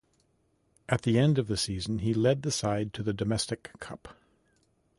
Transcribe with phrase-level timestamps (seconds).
[0.89, 4.15] At the end of the season he led the side to the Domestic Cup.